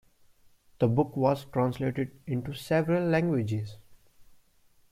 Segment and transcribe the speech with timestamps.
[0.79, 3.75] The book was translated into several languages.